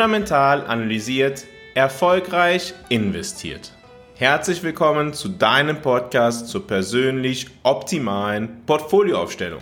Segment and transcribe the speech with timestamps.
[0.00, 1.44] fundamental analysiert,
[1.74, 3.74] erfolgreich investiert.
[4.14, 9.60] Herzlich willkommen zu deinem Podcast zur persönlich optimalen Portfolioaufstellung.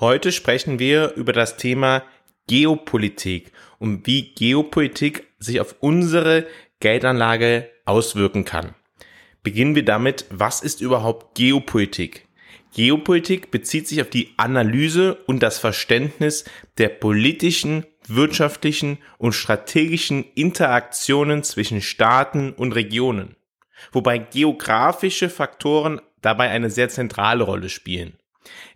[0.00, 2.02] Heute sprechen wir über das Thema
[2.46, 6.46] Geopolitik und wie Geopolitik sich auf unsere
[6.80, 8.74] Geldanlage auswirken kann.
[9.42, 12.26] Beginnen wir damit, was ist überhaupt Geopolitik?
[12.74, 16.46] Geopolitik bezieht sich auf die Analyse und das Verständnis
[16.78, 23.36] der politischen, wirtschaftlichen und strategischen Interaktionen zwischen Staaten und Regionen,
[23.92, 28.18] wobei geografische Faktoren dabei eine sehr zentrale Rolle spielen.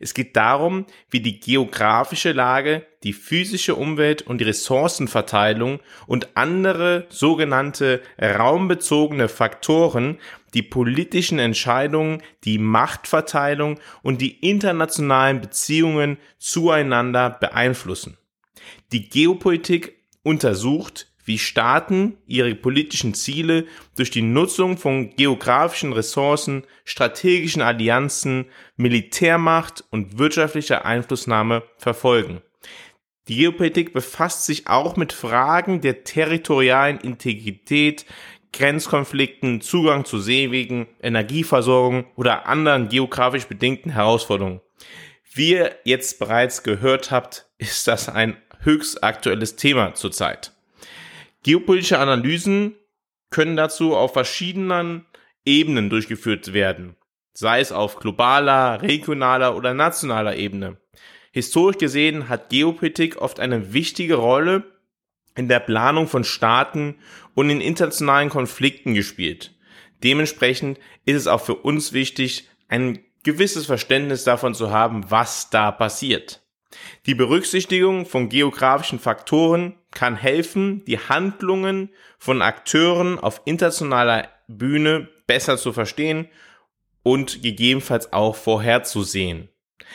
[0.00, 7.06] Es geht darum, wie die geografische Lage, die physische Umwelt und die Ressourcenverteilung und andere
[7.08, 10.18] sogenannte raumbezogene Faktoren
[10.54, 18.18] die politischen Entscheidungen, die Machtverteilung und die internationalen Beziehungen zueinander beeinflussen.
[18.92, 27.62] Die Geopolitik untersucht, wie Staaten ihre politischen Ziele durch die Nutzung von geografischen Ressourcen, strategischen
[27.62, 28.46] Allianzen,
[28.76, 32.42] Militärmacht und wirtschaftlicher Einflussnahme verfolgen.
[33.28, 38.04] Die Geopolitik befasst sich auch mit Fragen der territorialen Integrität,
[38.52, 44.60] Grenzkonflikten, Zugang zu Seewegen, Energieversorgung oder anderen geografisch bedingten Herausforderungen.
[45.32, 50.52] Wie ihr jetzt bereits gehört habt, ist das ein höchst aktuelles Thema zurzeit.
[51.42, 52.74] Geopolitische Analysen
[53.30, 55.06] können dazu auf verschiedenen
[55.44, 56.96] Ebenen durchgeführt werden,
[57.32, 60.76] sei es auf globaler, regionaler oder nationaler Ebene.
[61.32, 64.64] Historisch gesehen hat Geopolitik oft eine wichtige Rolle
[65.34, 66.96] in der Planung von Staaten
[67.34, 69.54] und in internationalen Konflikten gespielt.
[70.04, 75.70] Dementsprechend ist es auch für uns wichtig, ein gewisses Verständnis davon zu haben, was da
[75.70, 76.41] passiert.
[77.06, 85.56] Die Berücksichtigung von geografischen Faktoren kann helfen, die Handlungen von Akteuren auf internationaler Bühne besser
[85.56, 86.28] zu verstehen
[87.02, 89.48] und gegebenenfalls auch vorherzusehen.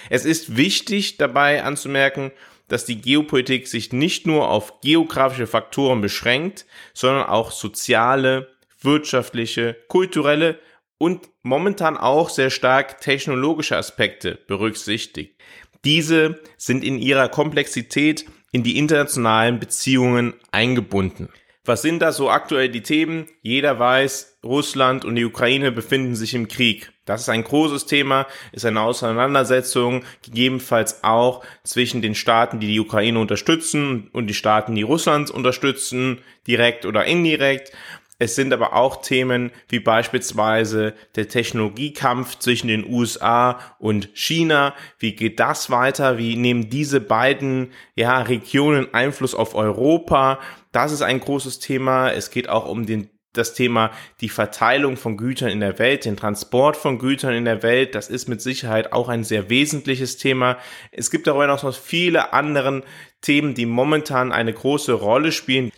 [0.09, 2.31] Es ist wichtig dabei anzumerken,
[2.67, 8.49] dass die Geopolitik sich nicht nur auf geografische Faktoren beschränkt, sondern auch soziale,
[8.81, 10.59] wirtschaftliche, kulturelle
[10.97, 15.39] und momentan auch sehr stark technologische Aspekte berücksichtigt.
[15.87, 21.29] Diese sind in ihrer Komplexität in die internationalen Beziehungen eingebunden.
[21.63, 23.27] Was sind da so aktuell die Themen?
[23.41, 26.91] Jeder weiß, Russland und die Ukraine befinden sich im Krieg.
[27.05, 32.81] Das ist ein großes Thema, ist eine Auseinandersetzung, gegebenenfalls auch zwischen den Staaten, die die
[32.81, 37.71] Ukraine unterstützen und die Staaten, die Russland unterstützen, direkt oder indirekt.
[38.19, 44.73] Es sind aber auch Themen wie beispielsweise der Technologiekampf zwischen den USA und China.
[44.97, 46.17] Wie geht das weiter?
[46.17, 50.39] Wie nehmen diese beiden ja, Regionen Einfluss auf Europa?
[50.71, 52.11] Das ist ein großes Thema.
[52.11, 56.17] Es geht auch um den das Thema die Verteilung von Gütern in der Welt, den
[56.17, 60.57] Transport von Gütern in der Welt, das ist mit Sicherheit auch ein sehr wesentliches Thema.
[60.91, 62.81] Es gibt darüber noch viele andere
[63.21, 65.71] Themen, die momentan eine große Rolle spielen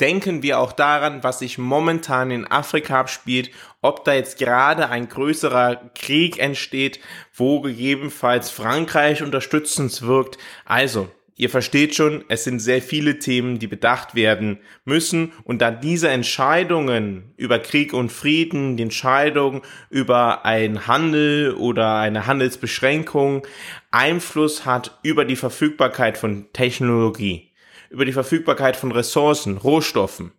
[0.00, 3.50] denken wir auch daran, was sich momentan in Afrika abspielt,
[3.82, 7.00] ob da jetzt gerade ein größerer Krieg entsteht,
[7.34, 10.38] wo gegebenenfalls Frankreich unterstützend wirkt.
[10.64, 15.32] Also, ihr versteht schon, es sind sehr viele Themen, die bedacht werden müssen.
[15.44, 22.26] Und da diese Entscheidungen über Krieg und Frieden, die Entscheidung über einen Handel oder eine
[22.26, 23.46] Handelsbeschränkung
[23.90, 27.49] Einfluss hat über die Verfügbarkeit von Technologie
[27.90, 30.32] über die Verfügbarkeit von Ressourcen, Rohstoffen,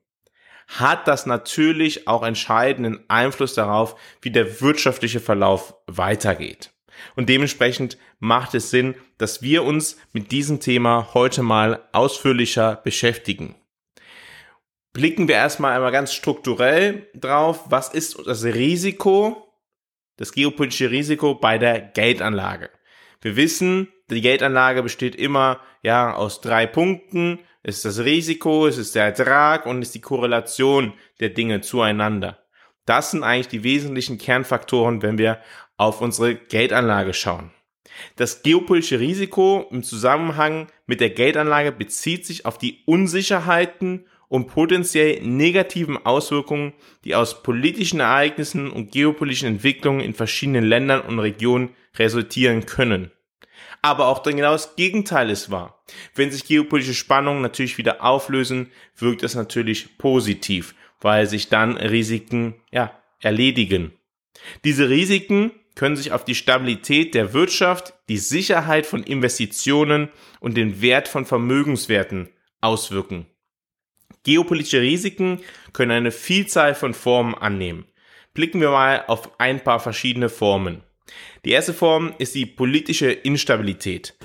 [0.67, 6.71] hat das natürlich auch entscheidenden Einfluss darauf, wie der wirtschaftliche Verlauf weitergeht.
[7.15, 13.55] Und dementsprechend macht es Sinn, dass wir uns mit diesem Thema heute mal ausführlicher beschäftigen.
[14.93, 19.53] Blicken wir erstmal einmal ganz strukturell drauf, was ist das Risiko,
[20.17, 22.69] das geopolitische Risiko bei der Geldanlage.
[23.21, 27.39] Wir wissen, die Geldanlage besteht immer ja aus drei Punkten.
[27.63, 32.39] Ist das Risiko, es ist der Ertrag und es ist die Korrelation der Dinge zueinander.
[32.85, 35.39] Das sind eigentlich die wesentlichen Kernfaktoren, wenn wir
[35.77, 37.51] auf unsere Geldanlage schauen.
[38.15, 45.21] Das geopolitische Risiko im Zusammenhang mit der Geldanlage bezieht sich auf die Unsicherheiten und potenziell
[45.21, 46.73] negativen Auswirkungen,
[47.03, 53.11] die aus politischen Ereignissen und geopolitischen Entwicklungen in verschiedenen Ländern und Regionen resultieren können
[53.81, 55.83] aber auch dann genau das Gegenteil ist wahr.
[56.15, 62.55] Wenn sich geopolitische Spannungen natürlich wieder auflösen, wirkt es natürlich positiv, weil sich dann Risiken,
[62.71, 63.93] ja, erledigen.
[64.63, 70.81] Diese Risiken können sich auf die Stabilität der Wirtschaft, die Sicherheit von Investitionen und den
[70.81, 72.29] Wert von Vermögenswerten
[72.59, 73.25] auswirken.
[74.23, 75.41] Geopolitische Risiken
[75.73, 77.85] können eine Vielzahl von Formen annehmen.
[78.33, 80.83] Blicken wir mal auf ein paar verschiedene Formen.
[81.45, 84.15] Die erste Form ist die politische Instabilität.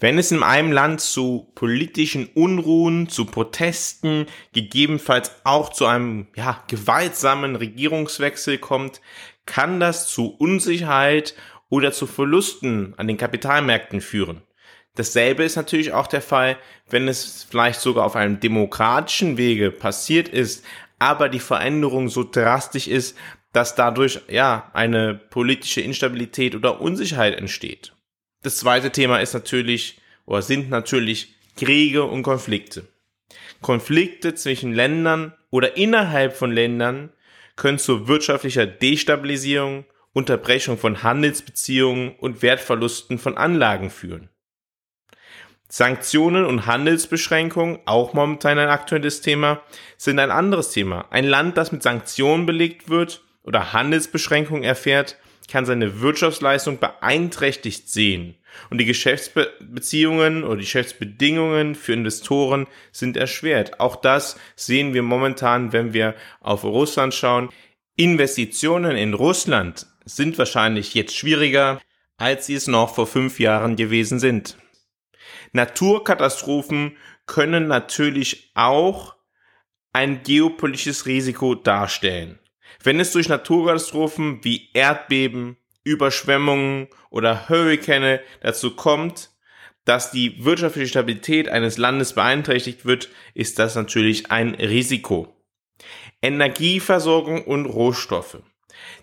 [0.00, 6.64] Wenn es in einem Land zu politischen Unruhen, zu Protesten, gegebenenfalls auch zu einem ja,
[6.66, 9.00] gewaltsamen Regierungswechsel kommt,
[9.46, 11.36] kann das zu Unsicherheit
[11.68, 14.42] oder zu Verlusten an den Kapitalmärkten führen.
[14.96, 16.58] Dasselbe ist natürlich auch der Fall,
[16.90, 20.64] wenn es vielleicht sogar auf einem demokratischen Wege passiert ist,
[20.98, 23.16] aber die Veränderung so drastisch ist,
[23.52, 27.92] dass dadurch ja eine politische Instabilität oder Unsicherheit entsteht.
[28.42, 32.88] Das zweite Thema ist natürlich oder sind natürlich Kriege und Konflikte.
[33.60, 37.10] Konflikte zwischen Ländern oder innerhalb von Ländern
[37.56, 44.30] können zu wirtschaftlicher Destabilisierung, Unterbrechung von Handelsbeziehungen und Wertverlusten von Anlagen führen.
[45.68, 49.62] Sanktionen und Handelsbeschränkungen, auch momentan ein aktuelles Thema,
[49.96, 51.06] sind ein anderes Thema.
[51.10, 55.16] Ein Land, das mit Sanktionen belegt wird oder Handelsbeschränkungen erfährt,
[55.48, 58.36] kann seine Wirtschaftsleistung beeinträchtigt sehen.
[58.70, 63.80] Und die Geschäftsbeziehungen oder die Geschäftsbedingungen für Investoren sind erschwert.
[63.80, 67.50] Auch das sehen wir momentan, wenn wir auf Russland schauen.
[67.96, 71.80] Investitionen in Russland sind wahrscheinlich jetzt schwieriger,
[72.16, 74.56] als sie es noch vor fünf Jahren gewesen sind.
[75.52, 76.96] Naturkatastrophen
[77.26, 79.16] können natürlich auch
[79.92, 82.38] ein geopolitisches Risiko darstellen.
[82.82, 89.30] Wenn es durch Naturkatastrophen wie Erdbeben, Überschwemmungen oder Hurrikane dazu kommt,
[89.84, 95.34] dass die wirtschaftliche Stabilität eines Landes beeinträchtigt wird, ist das natürlich ein Risiko.
[96.20, 98.38] Energieversorgung und Rohstoffe.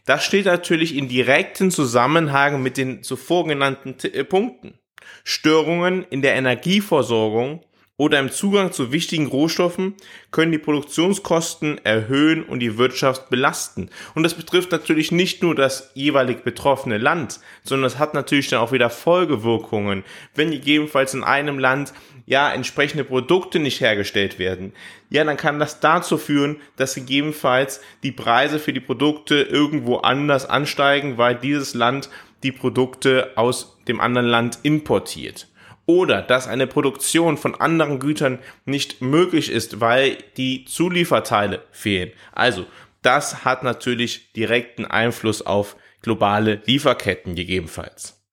[0.06, 4.80] Das steht natürlich in direkten Zusammenhang mit den zuvor genannten äh, Punkten.
[5.24, 7.62] Störungen in der Energieversorgung
[8.00, 9.94] oder im Zugang zu wichtigen Rohstoffen
[10.32, 13.90] können die Produktionskosten erhöhen und die Wirtschaft belasten.
[14.16, 18.62] Und das betrifft natürlich nicht nur das jeweilig betroffene Land, sondern es hat natürlich dann
[18.62, 21.92] auch wieder Folgewirkungen, wenn gegebenenfalls in einem Land
[22.26, 24.72] ja entsprechende Produkte nicht hergestellt werden.
[25.10, 30.46] Ja, dann kann das dazu führen, dass gegebenenfalls die Preise für die Produkte irgendwo anders
[30.46, 32.10] ansteigen, weil dieses Land
[32.44, 35.49] die Produkte aus dem anderen Land importiert.
[35.90, 42.12] Oder dass eine Produktion von anderen Gütern nicht möglich ist, weil die Zulieferteile fehlen.
[42.32, 42.68] Also,
[43.02, 48.24] das hat natürlich direkten Einfluss auf globale Lieferketten gegebenenfalls.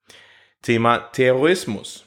[0.60, 2.04] Thema Terrorismus.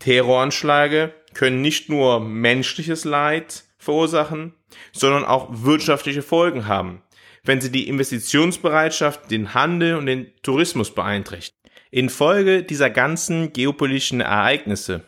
[0.00, 4.52] Terroranschläge können nicht nur menschliches Leid verursachen,
[4.92, 7.02] sondern auch wirtschaftliche Folgen haben
[7.42, 11.59] wenn sie die Investitionsbereitschaft, den Handel und den Tourismus beeinträchtigen.
[11.90, 15.02] Infolge dieser ganzen geopolitischen Ereignisse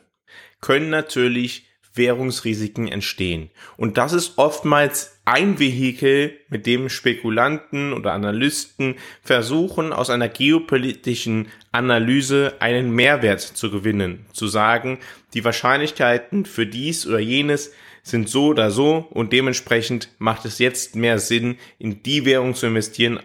[0.60, 3.50] können natürlich Währungsrisiken entstehen.
[3.76, 11.48] Und das ist oftmals ein Vehikel, mit dem Spekulanten oder Analysten versuchen, aus einer geopolitischen
[11.70, 14.26] Analyse einen Mehrwert zu gewinnen.
[14.32, 14.98] Zu sagen,
[15.34, 20.96] die Wahrscheinlichkeiten für dies oder jenes sind so oder so und dementsprechend macht es jetzt
[20.96, 23.20] mehr Sinn, in die Währung zu investieren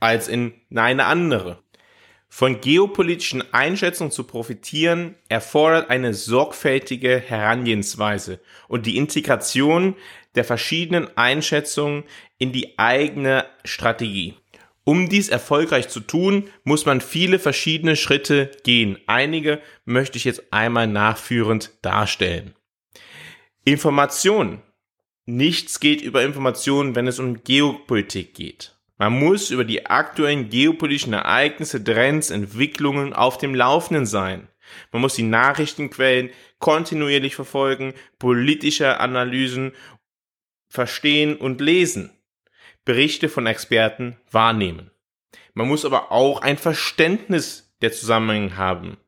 [0.00, 1.62] als in eine andere.
[2.32, 9.96] Von geopolitischen Einschätzungen zu profitieren erfordert eine sorgfältige Herangehensweise und die Integration
[10.36, 12.04] der verschiedenen Einschätzungen
[12.38, 14.36] in die eigene Strategie.
[14.84, 18.96] Um dies erfolgreich zu tun, muss man viele verschiedene Schritte gehen.
[19.06, 22.54] Einige möchte ich jetzt einmal nachführend darstellen.
[23.64, 24.62] Information.
[25.26, 28.79] Nichts geht über Informationen, wenn es um Geopolitik geht.
[29.00, 34.46] Man muss über die aktuellen geopolitischen Ereignisse, Trends, Entwicklungen auf dem Laufenden sein.
[34.92, 36.28] Man muss die Nachrichtenquellen
[36.58, 39.72] kontinuierlich verfolgen, politische Analysen
[40.68, 42.10] verstehen und lesen,
[42.84, 44.90] Berichte von Experten wahrnehmen.
[45.54, 48.98] Man muss aber auch ein Verständnis der Zusammenhänge haben.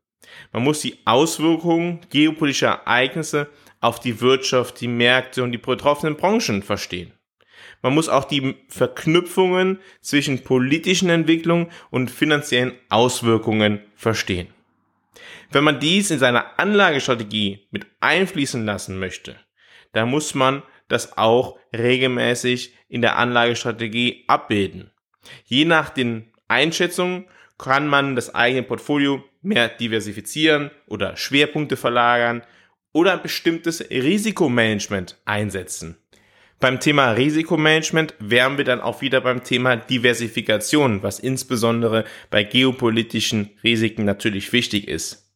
[0.52, 6.62] Man muss die Auswirkungen geopolitischer Ereignisse auf die Wirtschaft, die Märkte und die betroffenen Branchen
[6.62, 7.12] verstehen.
[7.82, 14.48] Man muss auch die Verknüpfungen zwischen politischen Entwicklungen und finanziellen Auswirkungen verstehen.
[15.50, 19.36] Wenn man dies in seiner Anlagestrategie mit einfließen lassen möchte,
[19.92, 24.90] dann muss man das auch regelmäßig in der Anlagestrategie abbilden.
[25.44, 27.26] Je nach den Einschätzungen
[27.58, 32.42] kann man das eigene Portfolio mehr diversifizieren oder Schwerpunkte verlagern
[32.92, 35.96] oder ein bestimmtes Risikomanagement einsetzen.
[36.62, 43.50] Beim Thema Risikomanagement wären wir dann auch wieder beim Thema Diversifikation, was insbesondere bei geopolitischen
[43.64, 45.34] Risiken natürlich wichtig ist.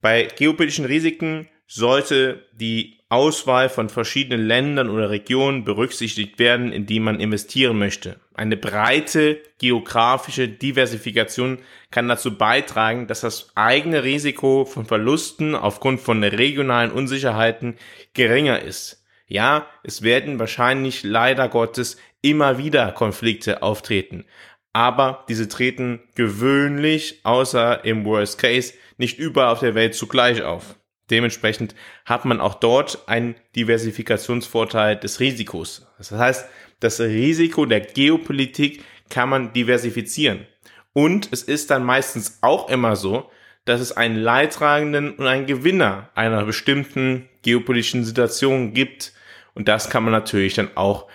[0.00, 7.00] Bei geopolitischen Risiken sollte die Auswahl von verschiedenen Ländern oder Regionen berücksichtigt werden, in die
[7.00, 8.20] man investieren möchte.
[8.32, 11.58] Eine breite geografische Diversifikation
[11.90, 17.74] kann dazu beitragen, dass das eigene Risiko von Verlusten aufgrund von regionalen Unsicherheiten
[18.14, 19.02] geringer ist.
[19.26, 24.24] Ja, es werden wahrscheinlich leider Gottes immer wieder Konflikte auftreten.
[24.72, 30.76] Aber diese treten gewöhnlich, außer im Worst Case, nicht überall auf der Welt zugleich auf.
[31.10, 35.86] Dementsprechend hat man auch dort einen Diversifikationsvorteil des Risikos.
[35.98, 36.46] Das heißt,
[36.80, 40.46] das Risiko der Geopolitik kann man diversifizieren.
[40.92, 43.30] Und es ist dann meistens auch immer so,
[43.64, 49.12] dass es einen Leidtragenden und einen Gewinner einer bestimmten geopolitischen Situation gibt.
[49.56, 51.08] Und das kann man natürlich dann auch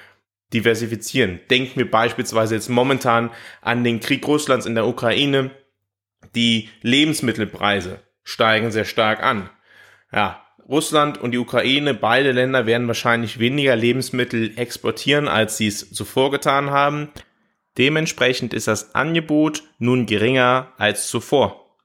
[0.52, 1.40] diversifizieren.
[1.50, 3.30] Denken wir beispielsweise jetzt momentan
[3.62, 5.52] an den Krieg Russlands in der Ukraine.
[6.36, 9.50] Die Lebensmittelpreise steigen sehr stark an.
[10.12, 15.92] Ja, Russland und die Ukraine, beide Länder werden wahrscheinlich weniger Lebensmittel exportieren, als sie es
[15.92, 17.10] zuvor getan haben.
[17.78, 21.78] Dementsprechend ist das Angebot nun geringer als zuvor.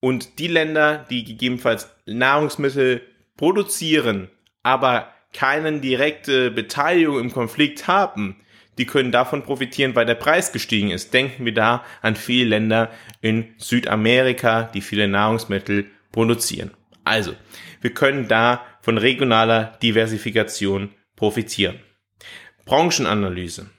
[0.00, 3.02] Und die Länder, die gegebenenfalls Nahrungsmittel
[3.36, 4.30] produzieren,
[4.62, 8.36] aber keine direkte Beteiligung im Konflikt haben,
[8.78, 11.12] die können davon profitieren, weil der Preis gestiegen ist.
[11.12, 16.70] Denken wir da an viele Länder in Südamerika, die viele Nahrungsmittel produzieren.
[17.04, 17.34] Also,
[17.80, 21.80] wir können da von regionaler Diversifikation profitieren.
[22.64, 23.70] Branchenanalyse.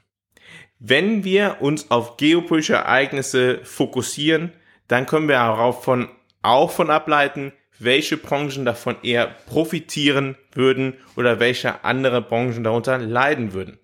[0.79, 4.53] Wenn wir uns auf geopolitische Ereignisse fokussieren,
[4.88, 6.10] dann können wir darauf von,
[6.41, 13.53] auch von ableiten, welche Branchen davon eher profitieren würden oder welche andere Branchen darunter leiden
[13.53, 13.79] würden.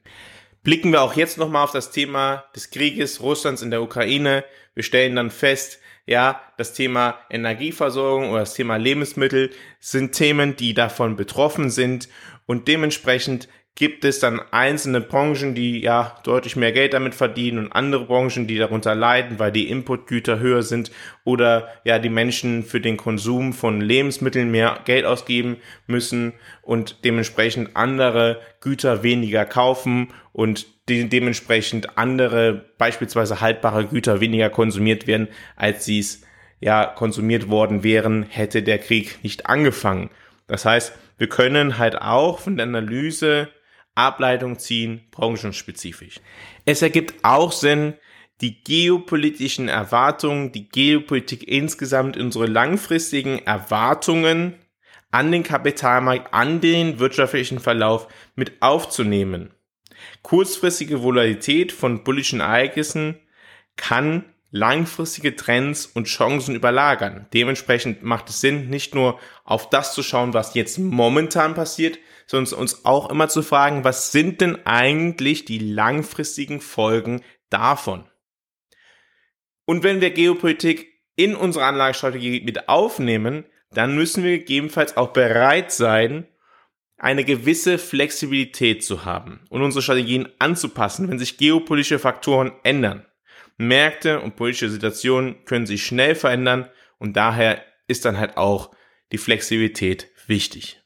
[0.64, 4.44] Blicken wir auch jetzt nochmal auf das Thema des Krieges Russlands in der Ukraine.
[4.74, 10.74] Wir stellen dann fest, ja, das Thema Energieversorgung oder das Thema Lebensmittel sind Themen, die
[10.74, 12.10] davon betroffen sind
[12.46, 17.72] und dementsprechend gibt es dann einzelne Branchen, die ja deutlich mehr Geld damit verdienen und
[17.74, 20.92] andere Branchen, die darunter leiden, weil die Inputgüter höher sind
[21.26, 27.76] oder ja die Menschen für den Konsum von Lebensmitteln mehr Geld ausgeben müssen und dementsprechend
[27.76, 35.28] andere Güter weniger kaufen und de dementsprechend andere beispielsweise haltbare Güter weniger konsumiert werden,
[35.58, 36.22] als sie es
[36.62, 40.10] ja konsumiert worden wären, hätte der Krieg nicht angefangen.
[40.48, 43.50] Das heißt, wir können halt auch von der Analyse
[43.96, 46.20] Ableitung ziehen, branchenspezifisch.
[46.66, 47.94] Es ergibt auch Sinn,
[48.42, 54.56] die geopolitischen Erwartungen, die Geopolitik insgesamt, unsere langfristigen Erwartungen
[55.12, 59.54] an den Kapitalmarkt, an den wirtschaftlichen Verlauf mit aufzunehmen.
[60.22, 63.18] Kurzfristige Volatilität von politischen Ereignissen
[63.78, 67.28] kann langfristige Trends und Chancen überlagern.
[67.34, 71.98] Dementsprechend macht es Sinn, nicht nur auf das zu schauen, was jetzt momentan passiert,
[72.28, 78.06] sondern uns auch immer zu fragen, was sind denn eigentlich die langfristigen Folgen davon?
[79.66, 85.72] Und wenn wir Geopolitik in unsere Anlagestrategie mit aufnehmen, dann müssen wir gegebenenfalls auch bereit
[85.72, 86.28] sein,
[86.98, 93.06] eine gewisse Flexibilität zu haben und unsere Strategien anzupassen, wenn sich geopolitische Faktoren ändern.
[93.58, 98.72] Märkte und politische Situationen können sich schnell verändern und daher ist dann halt auch
[99.12, 100.82] die Flexibilität wichtig.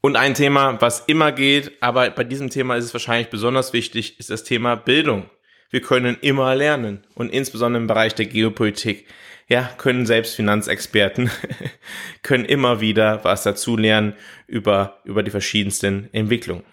[0.00, 4.18] Und ein Thema, was immer geht, aber bei diesem Thema ist es wahrscheinlich besonders wichtig,
[4.20, 5.28] ist das Thema Bildung.
[5.70, 9.06] Wir können immer lernen und insbesondere im Bereich der Geopolitik,
[9.48, 11.30] ja, können selbst Finanzexperten
[12.22, 14.14] können immer wieder was dazu lernen
[14.46, 16.64] über, über die verschiedensten Entwicklungen.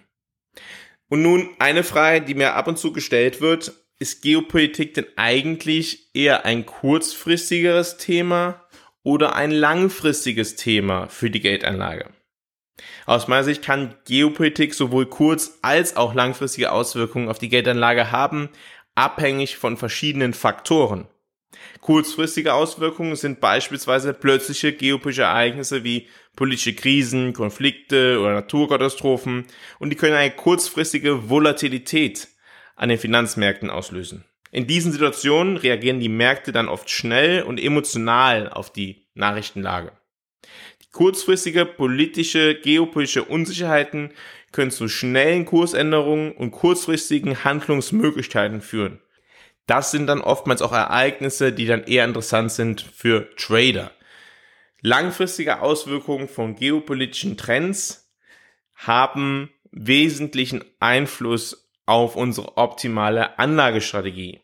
[1.08, 6.14] Und nun eine Frage, die mir ab und zu gestellt wird, ist Geopolitik denn eigentlich
[6.14, 8.66] eher ein kurzfristigeres Thema
[9.04, 12.10] oder ein langfristiges Thema für die Geldanlage?
[13.06, 18.50] Aus meiner Sicht kann Geopolitik sowohl kurz- als auch langfristige Auswirkungen auf die Geldanlage haben,
[18.96, 21.08] abhängig von verschiedenen Faktoren.
[21.82, 29.46] Kurzfristige Auswirkungen sind beispielsweise plötzliche geopolitische Ereignisse wie politische Krisen, Konflikte oder Naturkatastrophen
[29.80, 32.28] und die können eine kurzfristige Volatilität
[32.76, 34.26] an den Finanzmärkten auslösen.
[34.52, 39.92] In diesen Situationen reagieren die Märkte dann oft schnell und emotional auf die Nachrichtenlage.
[40.96, 44.14] Kurzfristige politische, geopolitische Unsicherheiten
[44.54, 49.02] können zu schnellen Kursänderungen und kurzfristigen Handlungsmöglichkeiten führen.
[49.68, 53.92] Das sind dann oftmals auch Ereignisse, die dann eher interessant sind für Trader.
[54.80, 58.10] Langfristige Auswirkungen von geopolitischen Trends
[58.74, 64.40] haben wesentlichen Einfluss auf unsere optimale Anlagestrategie.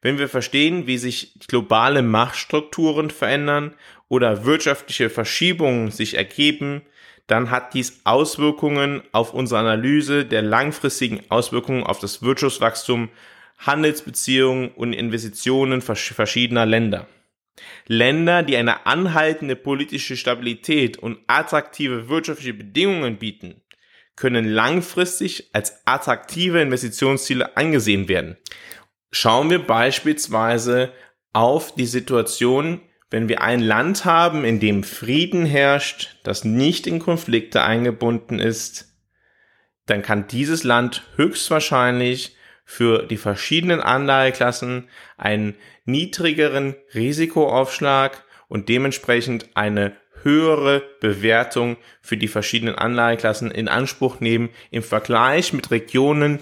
[0.00, 3.74] Wenn wir verstehen, wie sich globale Machtstrukturen verändern
[4.10, 6.82] oder wirtschaftliche Verschiebungen sich ergeben,
[7.28, 13.08] dann hat dies Auswirkungen auf unsere Analyse der langfristigen Auswirkungen auf das Wirtschaftswachstum,
[13.58, 17.06] Handelsbeziehungen und Investitionen verschiedener Länder.
[17.86, 23.62] Länder, die eine anhaltende politische Stabilität und attraktive wirtschaftliche Bedingungen bieten,
[24.16, 28.38] können langfristig als attraktive Investitionsziele angesehen werden.
[29.12, 30.92] Schauen wir beispielsweise
[31.32, 37.00] auf die Situation wenn wir ein Land haben, in dem Frieden herrscht, das nicht in
[37.00, 38.96] Konflikte eingebunden ist,
[39.86, 44.88] dann kann dieses Land höchstwahrscheinlich für die verschiedenen Anleiheklassen
[45.18, 54.50] einen niedrigeren Risikoaufschlag und dementsprechend eine höhere Bewertung für die verschiedenen Anleiheklassen in Anspruch nehmen
[54.70, 56.38] im Vergleich mit Regionen,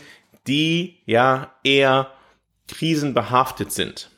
[0.47, 2.13] die ja eher
[2.67, 4.11] krisenbehaftet sind.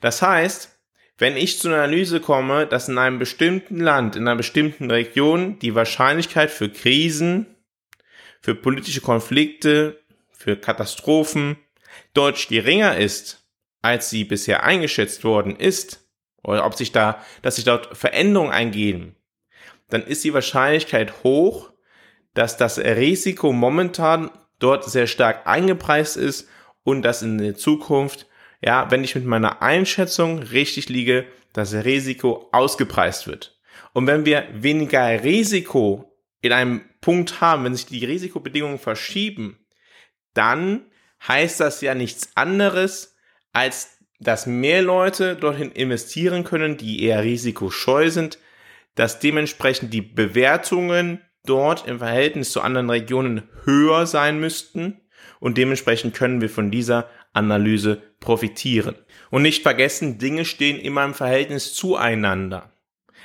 [0.00, 0.79] Das heißt,
[1.20, 5.58] wenn ich zu einer Analyse komme, dass in einem bestimmten Land, in einer bestimmten Region
[5.58, 7.46] die Wahrscheinlichkeit für Krisen,
[8.40, 10.00] für politische Konflikte,
[10.30, 11.58] für Katastrophen
[12.14, 13.46] deutlich geringer ist,
[13.82, 16.08] als sie bisher eingeschätzt worden ist,
[16.42, 19.14] oder ob sich da, dass sich dort Veränderungen eingehen,
[19.90, 21.70] dann ist die Wahrscheinlichkeit hoch,
[22.32, 26.48] dass das Risiko momentan dort sehr stark eingepreist ist
[26.82, 28.26] und dass in der Zukunft
[28.60, 33.58] ja, wenn ich mit meiner Einschätzung richtig liege, das Risiko ausgepreist wird.
[33.92, 39.58] Und wenn wir weniger Risiko in einem Punkt haben, wenn sich die Risikobedingungen verschieben,
[40.34, 40.84] dann
[41.26, 43.16] heißt das ja nichts anderes,
[43.52, 48.38] als dass mehr Leute dorthin investieren können, die eher risikoscheu sind,
[48.94, 55.00] dass dementsprechend die Bewertungen dort im Verhältnis zu anderen Regionen höher sein müssten
[55.40, 58.96] und dementsprechend können wir von dieser Analyse profitieren.
[59.30, 62.72] Und nicht vergessen, Dinge stehen immer im Verhältnis zueinander.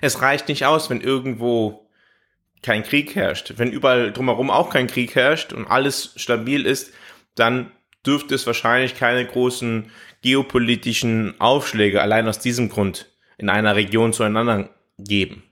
[0.01, 1.89] Es reicht nicht aus, wenn irgendwo
[2.61, 3.53] kein Krieg herrscht.
[3.57, 6.93] Wenn überall drumherum auch kein Krieg herrscht und alles stabil ist,
[7.35, 7.71] dann
[8.05, 9.91] dürfte es wahrscheinlich keine großen
[10.21, 15.43] geopolitischen Aufschläge allein aus diesem Grund in einer Region zueinander geben.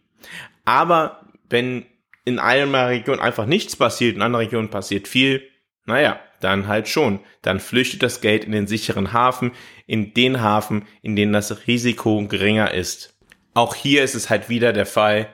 [0.65, 1.85] Aber wenn
[2.25, 5.43] in einer Region einfach nichts passiert, in einer Region passiert viel,
[5.85, 7.19] naja, dann halt schon.
[7.41, 9.51] Dann flüchtet das Geld in den sicheren Hafen,
[9.88, 13.17] in den Hafen, in dem das Risiko geringer ist.
[13.53, 15.29] Auch hier ist es halt wieder der Fall.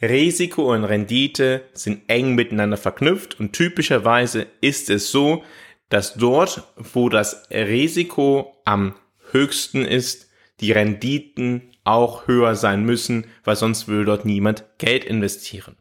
[0.00, 5.44] Risiko und Rendite sind eng miteinander verknüpft und typischerweise ist es so,
[5.88, 8.94] dass dort, wo das Risiko am
[9.30, 10.28] höchsten ist,
[10.60, 15.76] die Renditen auch höher sein müssen, weil sonst würde dort niemand Geld investieren.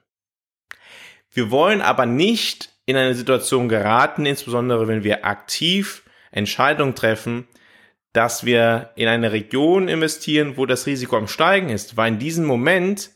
[1.31, 7.47] Wir wollen aber nicht in eine Situation geraten, insbesondere wenn wir aktiv Entscheidungen treffen,
[8.13, 12.45] dass wir in eine Region investieren, wo das Risiko am Steigen ist, weil in diesem
[12.45, 13.11] Moment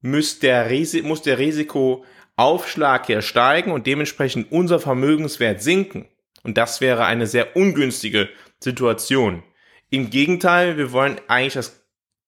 [0.00, 6.08] muss der, Risi muss der Risikoaufschlag hier steigen und dementsprechend unser Vermögenswert sinken.
[6.42, 9.42] Und das wäre eine sehr ungünstige Situation.
[9.90, 11.84] Im Gegenteil, wir wollen eigentlich das,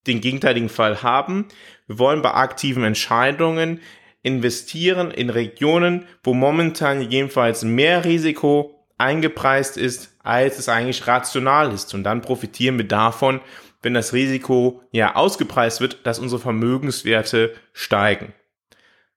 [0.07, 1.49] den gegenteiligen Fall haben.
[1.87, 3.81] Wir wollen bei aktiven Entscheidungen
[4.23, 11.93] investieren in Regionen, wo momentan jedenfalls mehr Risiko eingepreist ist, als es eigentlich rational ist.
[11.95, 13.41] Und dann profitieren wir davon,
[13.83, 18.33] wenn das Risiko ja ausgepreist wird, dass unsere Vermögenswerte steigen.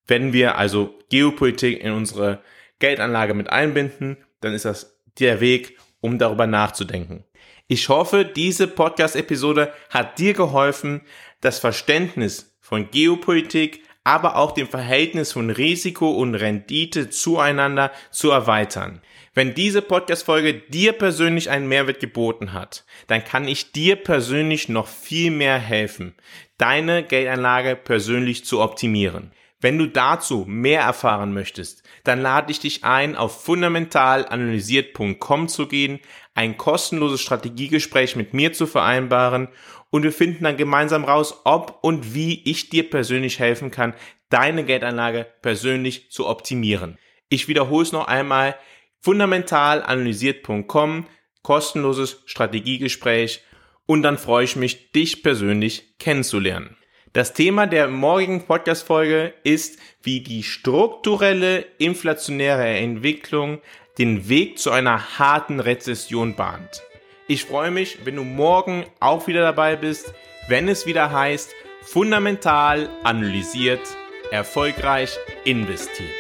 [0.08, 2.42] Wenn wir also Geopolitik in unsere
[2.80, 7.24] Geldanlage mit einbinden, dann ist das der Weg, um darüber nachzudenken.
[7.68, 11.02] Ich hoffe, diese Podcast-Episode hat dir geholfen,
[11.42, 19.02] das Verständnis von Geopolitik aber auch dem Verhältnis von Risiko und Rendite zueinander zu erweitern.
[19.34, 24.88] Wenn diese Podcast-Folge dir persönlich einen Mehrwert geboten hat, dann kann ich dir persönlich noch
[24.88, 26.16] viel mehr helfen,
[26.58, 29.34] deine Geldanlage persönlich zu optimieren.
[29.60, 36.00] Wenn du dazu mehr erfahren möchtest, dann lade ich dich ein, auf fundamentalanalysiert.com zu gehen,
[36.36, 39.48] ein kostenloses Strategiegespräch mit mir zu vereinbaren
[39.96, 43.94] und wir finden dann gemeinsam raus, ob und wie ich dir persönlich helfen kann,
[44.28, 46.98] deine Geldanlage persönlich zu optimieren.
[47.30, 48.58] Ich wiederhole es noch einmal,
[49.00, 51.06] fundamentalanalysiert.com,
[51.44, 53.42] kostenloses Strategiegespräch
[53.86, 56.76] und dann freue ich mich, dich persönlich kennenzulernen.
[57.14, 63.62] Das Thema der morgigen Podcast-Folge ist, wie die strukturelle inflationäre Entwicklung
[63.98, 66.84] den Weg zu einer harten Rezession bahnt.
[67.28, 70.14] Ich freue mich, wenn du morgen auch wieder dabei bist,
[70.48, 73.82] wenn es wieder heißt, fundamental analysiert,
[74.30, 76.14] erfolgreich investiert.